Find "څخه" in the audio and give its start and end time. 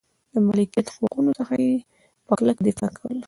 1.39-1.53